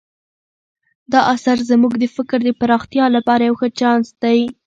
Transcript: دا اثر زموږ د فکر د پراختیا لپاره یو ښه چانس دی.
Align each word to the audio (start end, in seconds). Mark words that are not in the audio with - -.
دا 1.11 1.19
اثر 1.35 1.57
زموږ 1.69 1.93
د 1.99 2.03
فکر 2.15 2.39
د 2.45 2.49
پراختیا 2.59 3.05
لپاره 3.15 3.41
یو 3.47 3.55
ښه 3.59 3.67
چانس 3.79 4.07
دی. 4.21 4.39